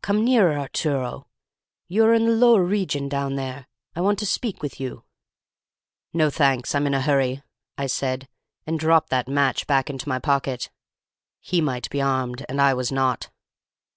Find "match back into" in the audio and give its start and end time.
9.26-10.08